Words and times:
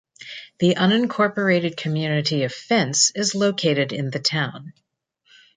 The 0.57 0.73
unincorporated 0.73 1.77
community 1.77 2.41
of 2.43 2.51
Fence 2.51 3.11
is 3.13 3.35
located 3.35 3.93
in 3.93 4.09
the 4.09 4.17
town. 4.17 4.73